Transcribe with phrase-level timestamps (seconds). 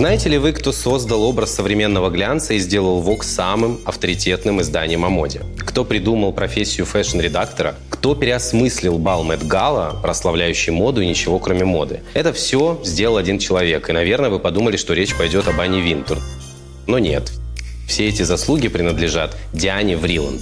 [0.00, 5.10] Знаете ли вы, кто создал образ современного глянца и сделал Vogue самым авторитетным изданием о
[5.10, 5.42] моде?
[5.58, 7.74] Кто придумал профессию фэшн-редактора?
[7.90, 12.00] Кто переосмыслил бал Мэтт Гала, прославляющий моду и ничего кроме моды?
[12.14, 16.16] Это все сделал один человек, и, наверное, вы подумали, что речь пойдет об Ане Винтур.
[16.86, 17.30] Но нет.
[17.86, 20.40] Все эти заслуги принадлежат Диане Вриланд.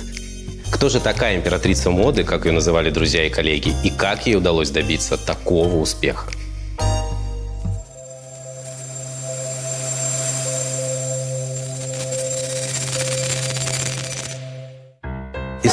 [0.70, 4.70] Кто же такая императрица моды, как ее называли друзья и коллеги, и как ей удалось
[4.70, 6.30] добиться такого успеха?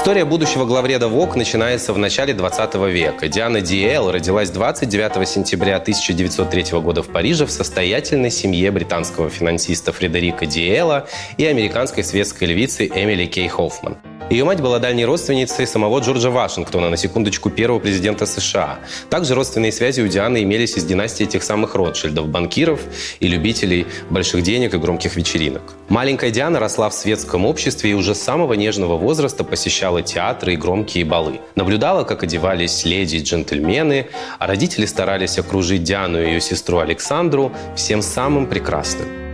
[0.05, 3.27] История будущего главреда ВОК начинается в начале 20 века.
[3.27, 10.45] Диана Диэл родилась 29 сентября 1903 года в Париже в состоятельной семье британского финансиста Фредерика
[10.45, 13.97] Диэла и американской светской львицы Эмили Кей Хоффман.
[14.31, 18.79] Ее мать была дальней родственницей самого Джорджа Вашингтона, на секундочку, первого президента США.
[19.07, 22.79] Также родственные связи у Дианы имелись из династии тех самых Ротшильдов, банкиров
[23.19, 25.75] и любителей больших денег и громких вечеринок.
[25.89, 30.57] Маленькая Диана росла в светском обществе и уже с самого нежного возраста посещала театры и
[30.57, 31.39] громкие балы.
[31.53, 34.07] Наблюдала, как одевались леди и джентльмены,
[34.39, 39.24] а родители старались окружить Диану и ее сестру Александру всем самым прекрасным.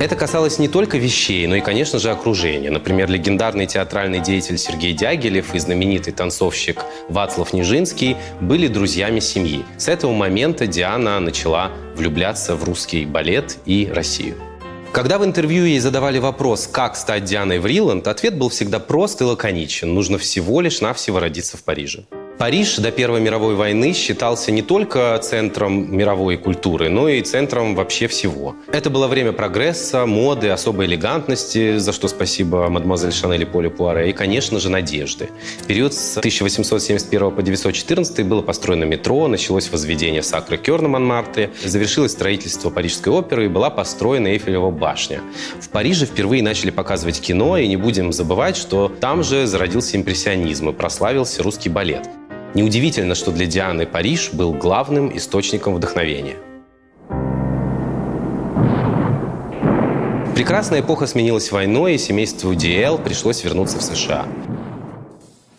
[0.00, 2.70] Это касалось не только вещей, но и, конечно же, окружения.
[2.70, 9.64] Например, легендарный театральный деятель Сергей Дягилев и знаменитый танцовщик Вацлав Нижинский были друзьями семьи.
[9.76, 14.36] С этого момента Диана начала влюбляться в русский балет и Россию.
[14.92, 19.24] Когда в интервью ей задавали вопрос, как стать Дианой Вриланд, ответ был всегда прост и
[19.24, 19.92] лаконичен.
[19.92, 22.04] Нужно всего лишь навсего родиться в Париже.
[22.38, 28.06] Париж до Первой мировой войны считался не только центром мировой культуры, но и центром вообще
[28.06, 28.54] всего.
[28.72, 34.10] Это было время прогресса, моды, особой элегантности, за что спасибо мадемуазель Шанель и Поле Пуаре,
[34.10, 35.30] и, конечно же, надежды.
[35.62, 41.50] В период с 1871 по 1914 было построено метро, началось возведение Сакры Кёр на Монмартре,
[41.64, 45.22] завершилось строительство Парижской оперы и была построена Эйфелева башня.
[45.60, 50.68] В Париже впервые начали показывать кино, и не будем забывать, что там же зародился импрессионизм
[50.68, 52.08] и прославился русский балет.
[52.54, 56.36] Неудивительно, что для Дианы Париж был главным источником вдохновения.
[60.34, 64.24] Прекрасная эпоха сменилась войной, и семейству Диэл пришлось вернуться в США.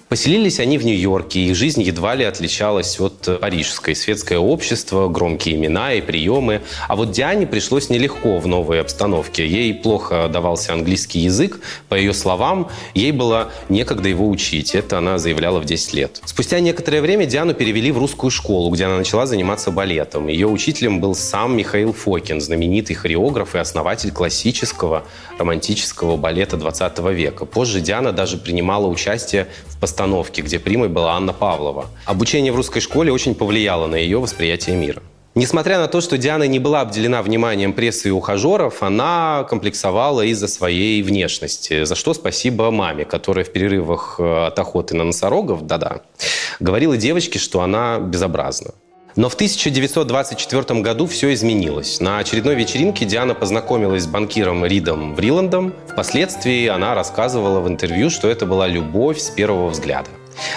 [0.10, 3.96] Поселились они в Нью-Йорке, их жизнь едва ли отличалась от парижской.
[3.96, 6.64] Светское общество, громкие имена и приемы.
[6.88, 9.46] А вот Диане пришлось нелегко в новой обстановке.
[9.46, 11.60] Ей плохо давался английский язык.
[11.90, 14.74] По ее словам, ей было некогда его учить.
[14.74, 16.20] Это она заявляла в 10 лет.
[16.26, 20.28] Спустя некоторое время Диану перевели в русскую школу, где она начала заниматься балетом.
[20.28, 25.04] Ее учителем был сам Михаил Фокин, знаменитый хореограф и основатель классического
[25.38, 27.46] романтического балета 20 века.
[27.46, 31.88] Позже Диана даже принимала участие в постановке постановки, где примой была Анна Павлова.
[32.06, 35.02] Обучение в русской школе очень повлияло на ее восприятие мира.
[35.36, 40.48] Несмотря на то, что Диана не была обделена вниманием прессы и ухажеров, она комплексовала из-за
[40.48, 46.02] своей внешности, за что спасибо маме, которая в перерывах э, от охоты на носорогов, да-да,
[46.62, 48.72] говорила девочке, что она безобразна.
[49.20, 52.00] Но в 1924 году все изменилось.
[52.00, 55.74] На очередной вечеринке Диана познакомилась с банкиром Ридом Вриландом.
[55.90, 60.08] Впоследствии она рассказывала в интервью, что это была любовь с первого взгляда.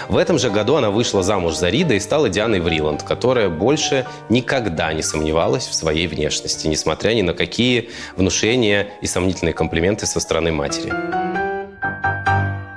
[0.08, 4.06] В этом же году она вышла замуж за Рида и стала Дианой Вриланд, которая больше
[4.28, 10.20] никогда не сомневалась в своей внешности, несмотря ни на какие внушения и сомнительные комплименты со
[10.20, 10.90] стороны матери.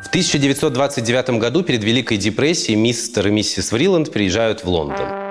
[0.01, 5.24] В 1929 году перед Великой депрессией мистер и миссис Вриланд приезжают в Лондон.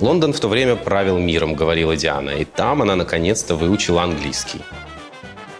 [0.00, 4.60] Лондон в то время правил миром, говорила Диана, и там она наконец-то выучила английский.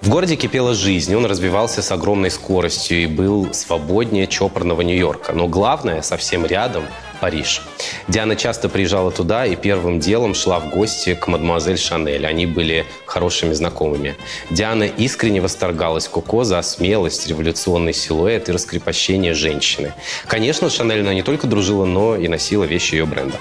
[0.00, 5.32] В городе кипела жизнь, он развивался с огромной скоростью и был свободнее чопорного Нью-Йорка.
[5.32, 6.84] Но главное, совсем рядом–
[7.20, 7.62] Париж.
[8.06, 12.26] Диана часто приезжала туда и первым делом шла в гости к мадемуазель Шанель.
[12.26, 14.16] Они были хорошими знакомыми.
[14.50, 19.94] Диана искренне восторгалась Коко за смелость, революционный силуэт и раскрепощение женщины.
[20.26, 23.36] Конечно, Шанель она не только дружила, но и носила вещи ее бренда.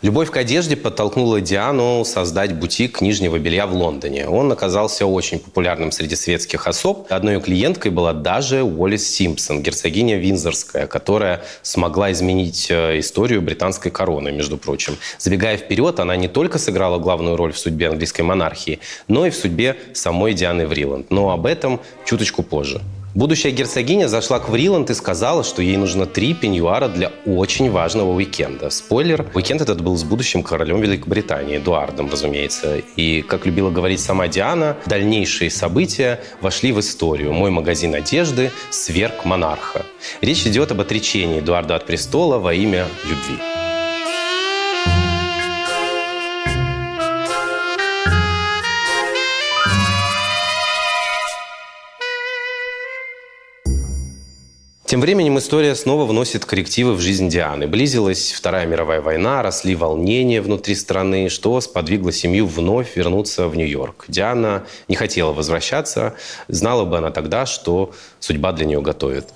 [0.00, 4.28] Любовь к одежде подтолкнула Диану создать бутик нижнего белья в Лондоне.
[4.28, 7.10] Он оказался очень популярным среди светских особ.
[7.10, 13.90] Одной ее клиенткой была даже Уоллес Симпсон, герцогиня Винзорская, которая смогла изменить э, историю британской
[13.90, 14.96] короны, между прочим.
[15.18, 18.78] Забегая вперед, она не только сыграла главную роль в судьбе английской монархии,
[19.08, 21.10] но и в судьбе самой Дианы Вриланд.
[21.10, 22.80] Но об этом чуточку позже.
[23.18, 28.12] Будущая герцогиня зашла к Вриланд и сказала, что ей нужно три пеньюара для очень важного
[28.12, 28.70] уикенда.
[28.70, 32.76] Спойлер, уикенд этот был с будущим королем Великобритании, Эдуардом, разумеется.
[32.94, 37.32] И, как любила говорить сама Диана, дальнейшие события вошли в историю.
[37.32, 39.84] Мой магазин одежды сверг монарха.
[40.20, 43.57] Речь идет об отречении Эдуарда от престола во имя любви.
[54.88, 57.66] Тем временем история снова вносит коррективы в жизнь Дианы.
[57.66, 64.06] Близилась Вторая мировая война, росли волнения внутри страны, что сподвигло семью вновь вернуться в Нью-Йорк.
[64.08, 66.14] Диана не хотела возвращаться,
[66.48, 69.26] знала бы она тогда, что судьба для нее готовит.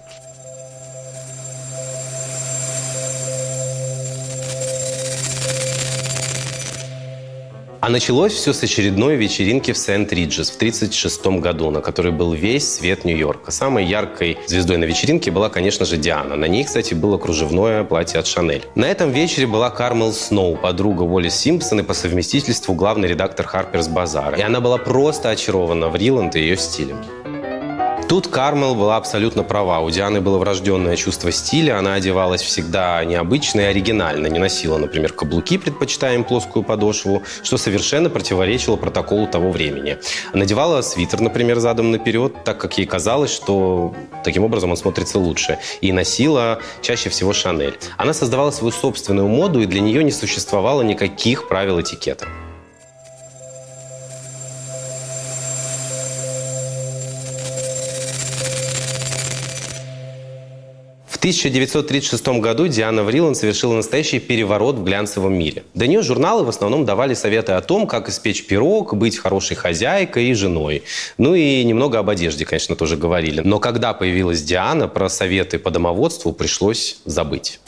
[7.82, 12.75] А началось все с очередной вечеринки в Сент-Риджес в 1936 году, на которой был весь
[12.75, 13.50] свет Нью-Йорка.
[13.50, 16.37] Самой яркой звездой на вечеринке была, конечно же, Диана.
[16.37, 18.64] На ней, кстати, было кружевное платье от Шанель.
[18.76, 23.88] На этом вечере была Кармел Сноу, подруга Уолли Симпсон и по совместительству главный редактор Харперс
[23.88, 24.38] Базара.
[24.38, 26.99] И она была просто очарована в Риланд и ее стилем.
[28.12, 29.81] Тут Кармел была абсолютно права.
[29.81, 31.79] У Дианы было врожденное чувство стиля.
[31.79, 34.26] Она одевалась всегда необычно и оригинально.
[34.26, 39.97] Не носила, например, каблуки, предпочитая им плоскую подошву, что совершенно противоречило протоколу того времени.
[40.35, 43.94] Надевала свитер, например, задом наперед, так как ей казалось, что
[44.25, 45.59] таким образом он смотрится лучше.
[45.81, 47.79] И носила чаще всего Шанель.
[47.97, 52.29] Она создавала свою собственную моду, и для нее не существовало никаких правил этикета.
[61.23, 65.63] 1936 году Диана Врилан совершила настоящий переворот в глянцевом мире.
[65.73, 70.31] До нее журналы в основном давали советы о том, как испечь пирог, быть хорошей хозяйкой
[70.31, 70.83] и женой.
[71.19, 73.41] Ну и немного об одежде, конечно, тоже говорили.
[73.41, 77.61] Но когда появилась Диана, про советы по домоводству пришлось забыть.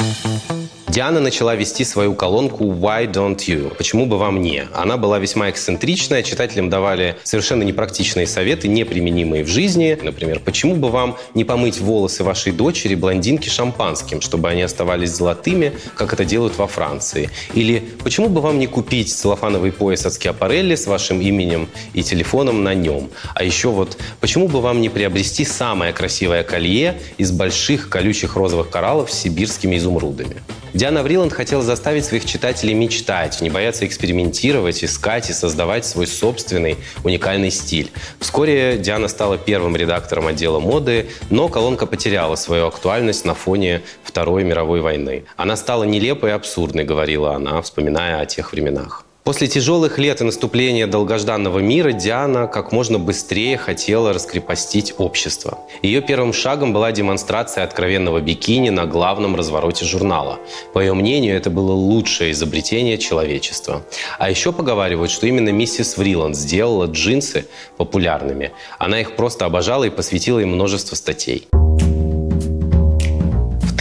[0.94, 4.68] Диана начала вести свою колонку «Why don't you?» «Почему бы вам не?».
[4.72, 9.98] Она была весьма эксцентричная, читателям давали совершенно непрактичные советы, неприменимые в жизни.
[10.00, 15.72] Например, «Почему бы вам не помыть волосы вашей дочери блондинки шампанским, чтобы они оставались золотыми,
[15.96, 20.76] как это делают во Франции?» Или «Почему бы вам не купить целлофановый пояс от Скиапарелли
[20.76, 25.44] с вашим именем и телефоном на нем?» А еще вот «Почему бы вам не приобрести
[25.44, 30.36] самое красивое колье из больших колючих розовых кораллов с сибирскими изумрудами?»
[30.84, 36.76] Диана Вриланд хотела заставить своих читателей мечтать, не бояться экспериментировать, искать и создавать свой собственный
[37.04, 37.90] уникальный стиль.
[38.20, 44.44] Вскоре Диана стала первым редактором отдела моды, но колонка потеряла свою актуальность на фоне Второй
[44.44, 45.24] мировой войны.
[45.38, 49.03] Она стала нелепой и абсурдной, говорила она, вспоминая о тех временах.
[49.24, 55.60] После тяжелых лет и наступления долгожданного мира Диана как можно быстрее хотела раскрепостить общество.
[55.80, 60.40] Ее первым шагом была демонстрация откровенного бикини на главном развороте журнала.
[60.74, 63.82] По ее мнению, это было лучшее изобретение человечества.
[64.18, 67.46] А еще поговаривают, что именно миссис Вриланд сделала джинсы
[67.78, 68.52] популярными.
[68.78, 71.48] Она их просто обожала и посвятила им множество статей.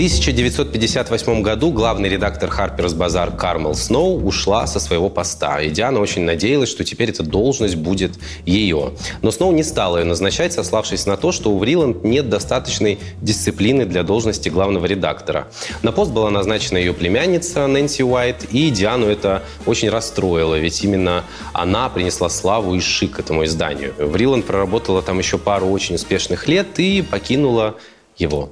[0.04, 6.02] В 1958 году главный редактор Harper's Bazaar Кармел Сноу ушла со своего поста, и Диана
[6.02, 8.12] очень надеялась, что теперь эта должность будет
[8.46, 8.92] ее.
[9.22, 13.86] Но Сноу не стала ее назначать, сославшись на то, что у Вриланд нет достаточной дисциплины
[13.86, 15.48] для должности главного редактора.
[15.84, 21.24] На пост была назначена ее племянница Нэнси Уайт, и Диану это очень расстроило, ведь именно
[21.54, 23.94] она принесла славу и шик этому изданию.
[23.98, 27.78] Вриланд проработала там еще пару очень успешных лет и покинула
[28.18, 28.52] его.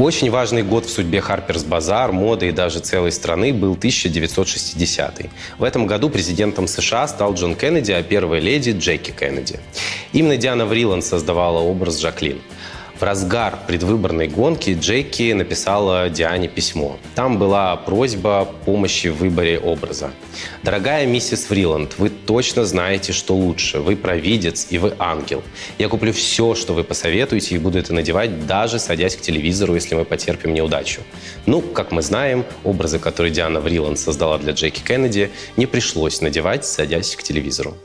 [0.00, 5.26] Очень важный год в судьбе Harper's Bazaar, моды и даже целой страны был 1960
[5.58, 9.60] В этом году президентом США стал Джон Кеннеди, а первой леди Джеки Кеннеди.
[10.14, 12.40] Именно Диана Вриланд создавала образ Жаклин.
[13.00, 16.98] В разгар предвыборной гонки Джеки написала Диане письмо.
[17.14, 20.10] Там была просьба помощи в выборе образа.
[20.62, 23.80] «Дорогая миссис Фриланд, вы точно знаете, что лучше.
[23.80, 25.42] Вы провидец и вы ангел.
[25.78, 29.94] Я куплю все, что вы посоветуете, и буду это надевать, даже садясь к телевизору, если
[29.94, 31.00] мы потерпим неудачу».
[31.46, 36.66] Ну, как мы знаем, образы, которые Диана Вриланд создала для Джеки Кеннеди, не пришлось надевать,
[36.66, 37.78] садясь к телевизору.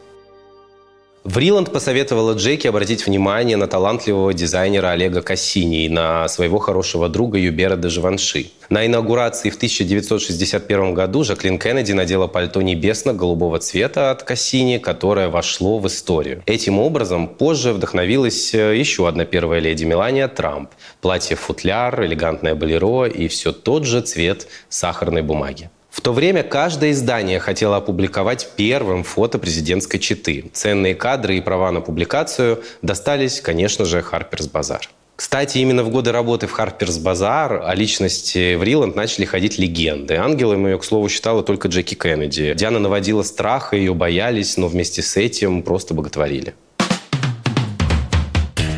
[1.26, 7.40] Вриланд посоветовала Джеки обратить внимание на талантливого дизайнера Олега Кассини и на своего хорошего друга
[7.40, 8.52] Юбера де Живанши.
[8.70, 15.80] На инаугурации в 1961 году Жаклин Кеннеди надела пальто небесно-голубого цвета от Кассини, которое вошло
[15.80, 16.44] в историю.
[16.46, 20.70] Этим образом позже вдохновилась э, еще одна первая леди Мелания Трамп.
[21.02, 25.72] Платье-футляр, элегантное болеро и все тот же цвет сахарной бумаги.
[26.06, 30.52] То время каждое издание хотело опубликовать первым фото президентской четы.
[30.54, 34.82] Ценные кадры и права на публикацию достались, конечно же, Harper's Bazaar.
[35.16, 40.14] Кстати, именно в годы работы в Harper's Bazaar о личности Вриланд начали ходить легенды.
[40.18, 42.54] Ангелом ее, к слову, считала только Джеки Кеннеди.
[42.54, 46.54] Диана наводила страх, ее боялись, но вместе с этим просто боготворили.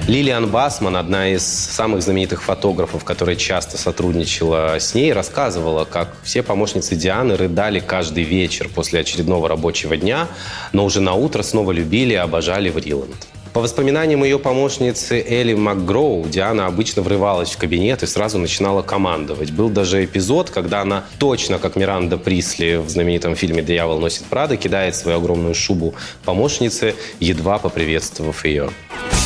[0.07, 6.43] Лилиан Басман, одна из самых знаменитых фотографов, которая часто сотрудничала с ней, рассказывала, как все
[6.43, 10.29] помощницы Дианы рыдали каждый вечер после очередного рабочего дня,
[10.71, 13.27] но уже на утро снова любили и обожали Вриланд.
[13.51, 19.51] По воспоминаниям ее помощницы Элли МакГроу, Диана обычно врывалась в кабинет и сразу начинала командовать.
[19.51, 24.55] Был даже эпизод, когда она точно, как Миранда Присли в знаменитом фильме «Дьявол носит Прада»,
[24.55, 28.69] кидает свою огромную шубу помощнице, едва поприветствовав ее.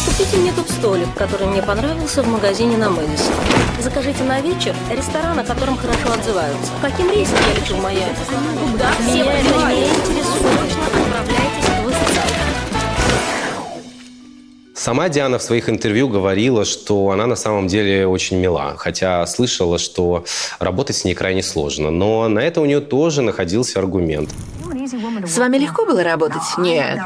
[0.06, 3.34] Купите мне тут столик, который мне понравился в магазине на Мэдисон.
[3.80, 6.72] Закажите на вечер ресторан, о котором хорошо отзываются.
[6.82, 8.16] Каким рейсом я лечу в Майами?
[8.80, 10.72] Да, все меня интересует.
[10.88, 12.12] Отправляйтесь в.
[14.82, 19.78] Сама Диана в своих интервью говорила, что она на самом деле очень мила, хотя слышала,
[19.78, 20.26] что
[20.58, 21.92] работать с ней крайне сложно.
[21.92, 24.32] Но на это у нее тоже находился аргумент.
[25.26, 26.42] С вами легко было работать?
[26.58, 27.00] Нет.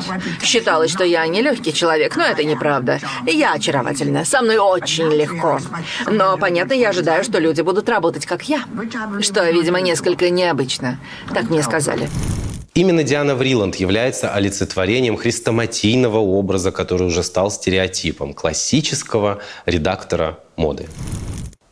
[0.43, 2.99] Считалось, что я нелегкий человек, но это неправда.
[3.25, 4.25] Я очаровательна.
[4.25, 5.59] Со мной очень легко.
[6.07, 8.63] Но, понятно, я ожидаю, что люди будут работать как я.
[9.21, 10.99] Что, видимо, несколько необычно.
[11.33, 12.09] Так мне сказали.
[12.73, 20.87] Именно Диана Вриланд является олицетворением хрестоматийного образа, который уже стал стереотипом классического редактора моды.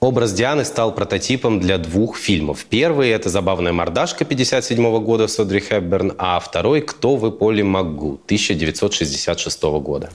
[0.04, 2.66] Образ Дианы стал прототипом для двух фильмов.
[2.70, 8.20] Первый– это «Забавная мордашка» 1957 года с Одри Хепберн, а второй «Кто вы, Полли Макгу»
[8.26, 10.10] 1966 года.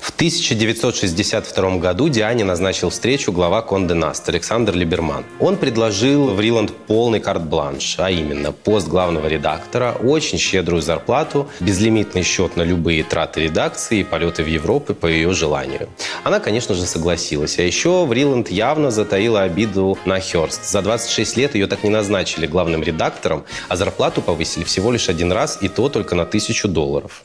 [0.00, 5.24] В 1962 году Диане назначил встречу глава Конде Наст Александр Либерман.
[5.38, 12.22] Он предложил в Риланд полный карт-бланш, а именно пост главного редактора, очень щедрую зарплату, безлимитный
[12.22, 15.90] счет на любые траты редакции и полеты в Европу по ее желанию.
[16.24, 17.58] Она, конечно же, согласилась.
[17.58, 20.64] А еще в Риланд явно затаила обиду на Херст.
[20.64, 25.30] За 26 лет ее так не назначили главным редактором, а зарплату повысили всего лишь один
[25.30, 27.22] раз, и то только на тысячу долларов.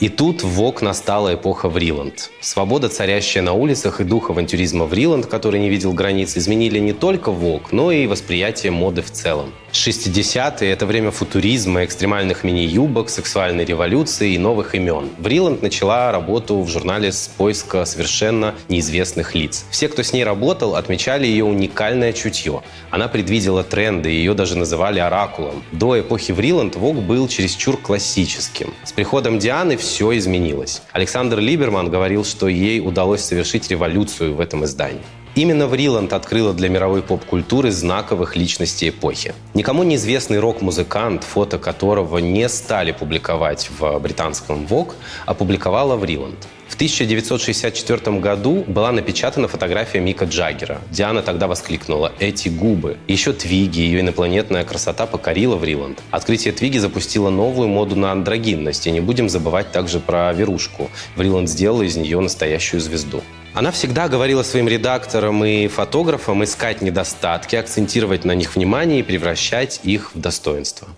[0.00, 2.30] И тут в ВОК настала эпоха Вриланд.
[2.40, 7.30] Свобода, царящая на улицах, и дух авантюризма Вриланд, который не видел границ, изменили не только
[7.30, 9.52] ВОК, но и восприятие моды в целом.
[9.72, 15.10] 60-е– это время футуризма, экстремальных мини-юбок, сексуальной революции и новых имен.
[15.18, 19.66] Вриланд начала работу в журнале с поиска совершенно неизвестных лиц.
[19.70, 22.62] Все, кто с ней работал, отмечали ее уникальное чутье.
[22.90, 25.62] Она предвидела тренды, ее даже называли оракулом.
[25.72, 28.74] До эпохи Вриланд Вог был чересчур классическим.
[28.82, 30.82] С приходом Дианы все изменилось.
[30.92, 35.02] Александр Либерман говорил, что ей удалось совершить революцию в этом издании.
[35.36, 39.32] Именно Вриланд открыла для мировой поп-культуры знаковых личностей эпохи.
[39.54, 44.94] Никому неизвестный рок-музыкант, фото которого не стали публиковать в британском Vogue,
[45.26, 46.48] опубликовала Вриланд.
[46.80, 50.80] В 1964 году была напечатана фотография Мика Джаггера.
[50.90, 52.96] Диана тогда воскликнула «Эти губы!».
[53.06, 56.02] Еще Твиги, ее инопланетная красота покорила Вриланд.
[56.10, 58.86] Открытие Твиги запустило новую моду на андрогинность.
[58.86, 60.90] И не будем забывать также про Верушку.
[61.16, 63.22] Вриланд сделала из нее настоящую звезду.
[63.52, 69.80] Она всегда говорила своим редакторам и фотографам искать недостатки, акцентировать на них внимание и превращать
[69.82, 70.88] их в достоинство.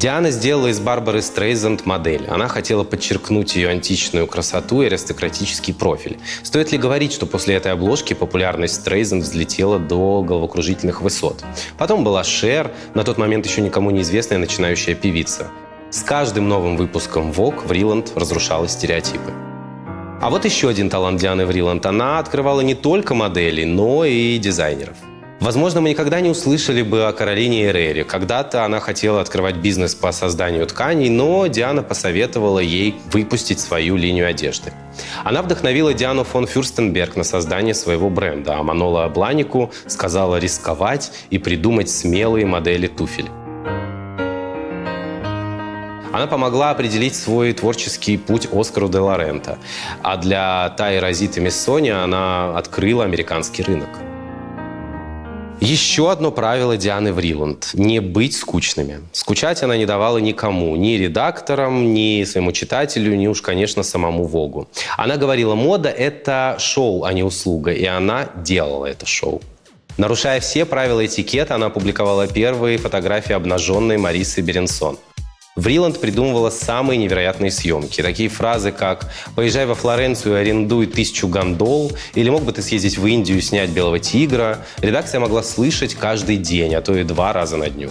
[0.00, 2.26] Диана сделала из Барбары Стрейзанд модель.
[2.26, 6.18] Она хотела подчеркнуть ее античную красоту и аристократический профиль.
[6.42, 11.44] Стоит ли говорить, что после этой обложки популярность Стрейзанд взлетела до головокружительных высот?
[11.76, 15.48] Потом была Шер, на тот момент еще никому неизвестная начинающая певица.
[15.90, 19.34] С каждым новым выпуском Vogue Вриланд разрушала стереотипы.
[20.22, 21.84] А вот еще один талант Дианы Вриланд.
[21.84, 24.96] Она открывала не только модели, но и дизайнеров.
[25.40, 28.04] Возможно, мы никогда не услышали бы о Каролине Эрере.
[28.04, 34.28] Когда-то она хотела открывать бизнес по созданию тканей, но Диана посоветовала ей выпустить свою линию
[34.28, 34.74] одежды.
[35.24, 41.38] Она вдохновила Диану фон Фюрстенберг на создание своего бренда, а Манола Бланику сказала рисковать и
[41.38, 43.30] придумать смелые модели туфель.
[46.12, 49.56] Она помогла определить свой творческий путь Оскару де Лорента.
[50.02, 53.88] А для Тай Розиты Мессони она открыла американский рынок.
[55.60, 59.00] Еще одно правило Дианы Вриланд– не быть скучными.
[59.12, 64.68] Скучать она не давала никому, ни редакторам, ни своему читателю, ни уж, конечно, самому Вогу.
[64.96, 69.42] Она говорила, мода– это шоу, а не услуга, и она делала это шоу.
[69.98, 74.96] Нарушая все правила этикета, она опубликовала первые фотографии обнаженной Марисы Беренсон–
[75.56, 78.02] Вриланд придумывала самые невероятные съемки.
[78.02, 82.98] Такие фразы, как «Поезжай во Флоренцию и арендуй тысячу гондол» или «Мог бы ты съездить
[82.98, 87.32] в Индию и снять белого тигра?» редакция могла слышать каждый день, а то и два
[87.32, 87.90] раза на дню.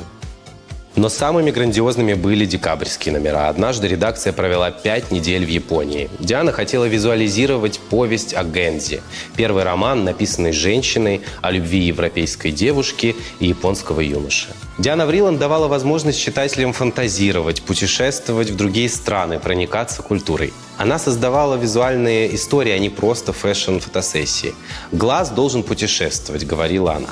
[1.00, 3.48] Но самыми грандиозными были декабрьские номера.
[3.48, 6.10] Однажды редакция провела пять недель в Японии.
[6.20, 9.02] Диана хотела визуализировать повесть о Гензи.
[9.38, 14.50] Первый роман, написанный женщиной о любви европейской девушки и японского юноши.
[14.78, 20.52] Диана Врилан давала возможность читателям фантазировать, путешествовать в другие страны, проникаться культурой.
[20.78, 24.54] Она создавала визуальные истории, а не просто фэшн-фотосессии.
[24.92, 27.08] «Глаз должен путешествовать»,— говорила она.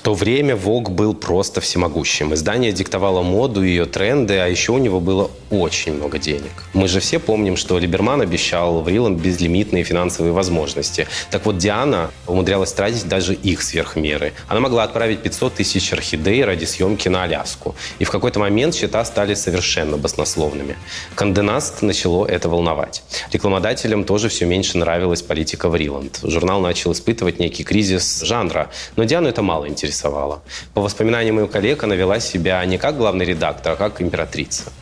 [0.00, 2.34] То время Vogue был просто всемогущим.
[2.34, 6.64] Издание диктовало моду и ее тренды, а еще у него было очень много денег.
[6.72, 11.06] Мы же все помним, что Либерман обещал Вриланд безлимитные финансовые возможности.
[11.30, 14.32] Так вот, Диана умудрялась тратить даже их сверх меры.
[14.48, 17.74] Она могла отправить 500 тысяч орхидей ради съемки на Аляску.
[17.98, 20.76] И в какой-то момент счета стали совершенно баснословными.
[21.14, 23.02] Канденаст начало это волновать.
[23.32, 26.20] Рекламодателям тоже все меньше нравилась политика Вриланд.
[26.22, 30.42] Журнал начал испытывать некий кризис жанра, но Диану это мало интересовало.
[30.72, 34.72] По воспоминаниям ее коллег, она вела себя не как главный редактор, а как императрица.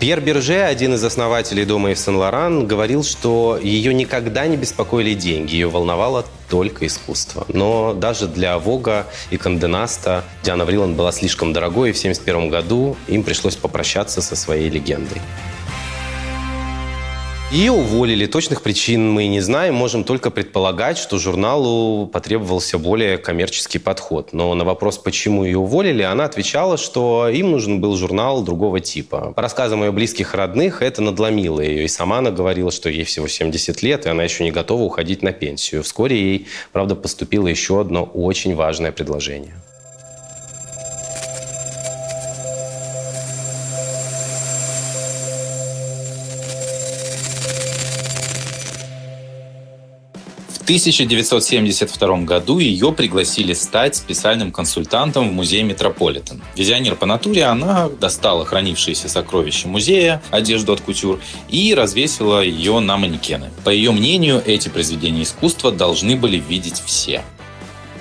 [0.00, 5.52] Пьер Берже, один из основателей дома Ив Сен-Лоран, говорил, что ее никогда не беспокоили деньги,
[5.52, 7.44] ее волновало только искусство.
[7.48, 12.96] Но даже для Вога и Канденаста Диана Вриланд была слишком дорогой, и в 1971 году
[13.08, 15.20] им пришлось попрощаться со своей легендой.
[17.52, 18.26] Ее уволили.
[18.26, 19.74] Точных причин мы не знаем.
[19.74, 24.32] Можем только предполагать, что журналу потребовался более коммерческий подход.
[24.32, 29.32] Но на вопрос, почему ее уволили, она отвечала, что им нужен был журнал другого типа.
[29.34, 31.86] По рассказам ее близких и родных, это надломило ее.
[31.86, 35.22] И сама она говорила, что ей всего 70 лет, и она еще не готова уходить
[35.22, 35.82] на пенсию.
[35.82, 39.54] Вскоре ей, правда, поступило еще одно очень важное предложение.
[50.70, 56.40] 1972 году ее пригласили стать специальным консультантом в музее Метрополитен.
[56.54, 62.96] Визионер по натуре, она достала хранившиеся сокровища музея, одежду от кутюр, и развесила ее на
[62.98, 63.50] манекены.
[63.64, 67.24] По ее мнению, эти произведения искусства должны были видеть все.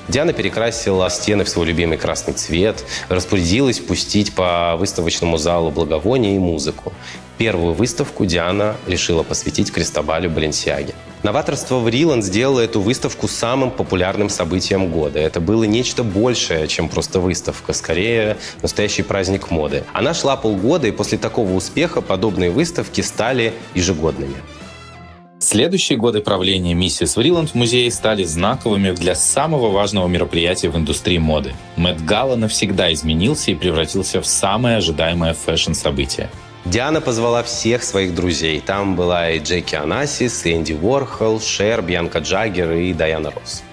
[0.07, 6.39] Диана перекрасила стены в свой любимый красный цвет, распорядилась пустить по выставочному залу благовония и
[6.39, 6.93] музыку.
[7.39, 10.93] Первую выставку Диана решила посвятить Кристобалю Баленсиаге.
[11.21, 15.19] Новаторство в Риланд сделало эту выставку самым популярным событием года.
[15.19, 19.83] Это было нечто большее, чем просто выставка, скорее настоящий праздник моды.
[19.91, 24.35] Она шла полгода, и после такого успеха подобные выставки стали ежегодными.
[25.39, 31.17] Следующие годы правления миссис Вриланд в музее стали знаковыми для самого важного мероприятия в индустрии
[31.17, 31.53] моды.
[31.75, 36.29] Мэтт Гала навсегда изменился и превратился в самое ожидаемое фэшн-событие.
[36.65, 38.59] Диана позвала всех своих друзей.
[38.59, 43.63] Там была и Джеки Анасис, и Энди Уорхол, Шер, Бьянка Джаггер и Дайана Росс.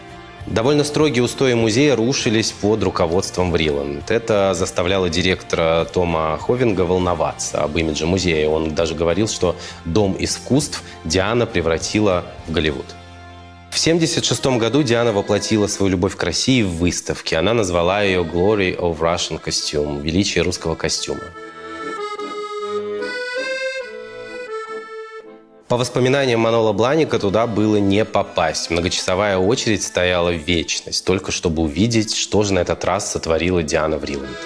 [0.47, 4.13] Довольно строгие устои музея рушились под руководством Вриланд.
[4.13, 8.49] Это заставляло директора Тома Ховинга волноваться об имидже музея.
[8.49, 12.87] Он даже говорил, что Дом искусств Диана превратила в Голливуд.
[13.71, 17.37] В 1976 году Диана воплотила свою любовь к России в выставке.
[17.37, 21.25] Она назвала ее «Glory of Russian Costume»– «Величие русского костюма».
[25.69, 28.71] По воспоминаниям Манола Бланика, туда было не попасть.
[28.71, 33.99] Многочасовая очередь стояла в вечность, только чтобы увидеть, что же на этот раз сотворила Диана
[33.99, 34.39] Вриланд.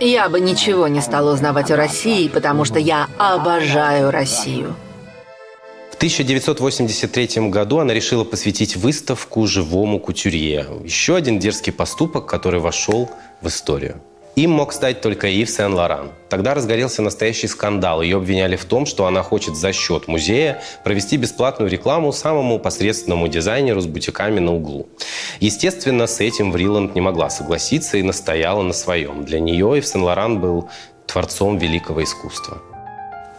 [0.00, 4.74] Я бы ничего не стала узнавать о России, потому что я обожаю Россию.
[6.00, 10.66] 1983 году она решила посвятить выставку живому кутюрье.
[10.82, 13.10] Еще один дерзкий поступок, который вошел
[13.42, 14.00] в историю.
[14.34, 16.12] Им мог стать только Ив Сен-Лоран.
[16.30, 18.00] Тогда разгорелся настоящий скандал.
[18.00, 23.28] Ее обвиняли в том, что она хочет за счет музея провести бесплатную рекламу самому посредственному
[23.28, 24.88] дизайнеру с бутиками на углу.
[25.38, 29.26] Естественно, с этим Вриланд не могла согласиться и настояла на своем.
[29.26, 30.70] Для нее Ив Сен-Лоран был
[31.06, 32.62] творцом великого искусства.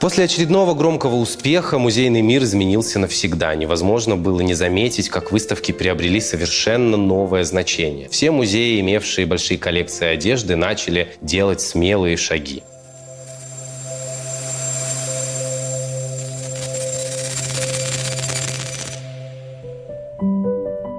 [0.01, 3.53] После очередного громкого успеха музейный мир изменился навсегда.
[3.53, 8.09] Невозможно было не заметить, как выставки приобрели совершенно новое значение.
[8.09, 12.63] Все музеи, имевшие большие коллекции одежды, начали делать смелые шаги.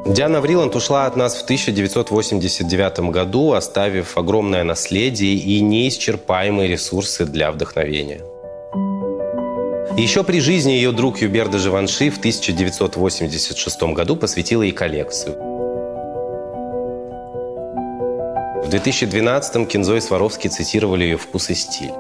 [0.07, 7.51] Диана Вриланд ушла от нас в 1989 году, оставив огромное наследие и неисчерпаемые ресурсы для
[7.51, 8.21] вдохновения.
[9.96, 15.37] Еще при жизни ее друг Юбер де Живанши в 1986 году посвятил ей коллекцию.
[18.64, 21.92] В 2012-м Кинзо и Сваровский цитировали ее вкус и стиль.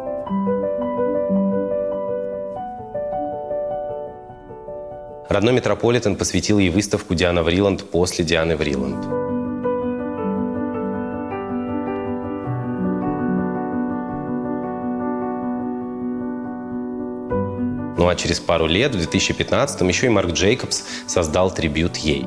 [5.28, 9.21] Родной Метрополитен посвятил ей выставку Диана Вриланд после Дианы Вриланд.
[18.02, 22.26] Ну а через пару лет, в 2015-м, еще и Марк Джейкобс создал трибют ей.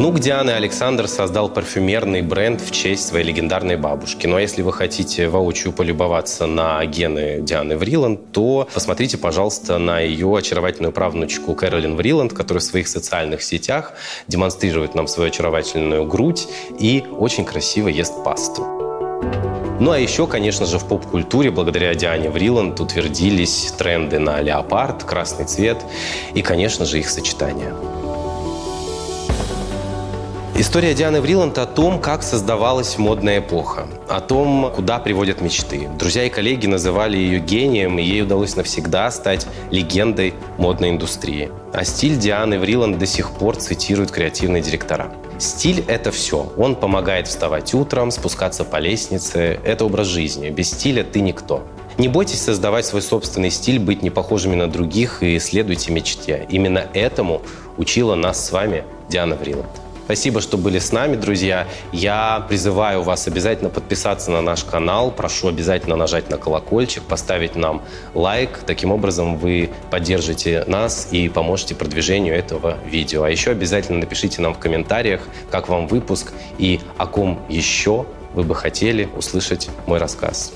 [0.00, 4.26] Внук Дианы Александр создал парфюмерный бренд в честь своей легендарной бабушки.
[4.26, 10.00] Ну а если вы хотите воочию полюбоваться на гены Дианы Вриланд, то посмотрите, пожалуйста, на
[10.00, 13.92] ее очаровательную правнучку Кэролин Вриланд, которая в своих социальных сетях
[14.26, 18.62] демонстрирует нам свою очаровательную грудь и очень красиво ест пасту.
[19.80, 25.44] Ну а еще, конечно же, в поп-культуре благодаря Диане Вриланд утвердились тренды на леопард, красный
[25.44, 25.84] цвет
[26.32, 27.74] и, конечно же, их сочетание.
[30.60, 35.88] История Дианы Вриланд о том, как создавалась модная эпоха, о том, куда приводят мечты.
[35.98, 41.50] Друзья и коллеги называли ее гением, и ей удалось навсегда стать легендой модной индустрии.
[41.72, 45.10] А стиль Дианы Вриланд до сих пор цитируют креативные директора.
[45.38, 46.52] Стиль– это все.
[46.58, 49.58] Он помогает вставать утром, спускаться по лестнице.
[49.64, 50.50] Это образ жизни.
[50.50, 51.62] Без стиля ты никто.
[51.96, 56.46] Не бойтесь создавать свой собственный стиль, быть не похожими на других и следуйте мечте.
[56.50, 57.40] Именно этому
[57.78, 59.89] учила нас с вами Диана Вриланд.
[60.10, 61.68] Спасибо, что были с нами, друзья.
[61.92, 65.12] Я призываю вас обязательно подписаться на наш канал.
[65.12, 67.80] Прошу обязательно нажать на колокольчик, поставить нам
[68.12, 68.58] лайк.
[68.66, 73.22] Таким образом вы поддержите нас и поможете продвижению этого видео.
[73.22, 78.42] А еще обязательно напишите нам в комментариях, как вам выпуск и о ком еще вы
[78.42, 80.52] бы хотели услышать мой рассказ.